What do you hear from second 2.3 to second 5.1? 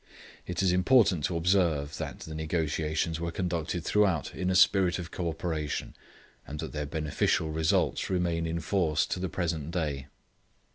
negotiations were conducted throughout in a spirit